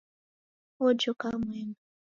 [0.85, 1.79] Ojoka mwembe.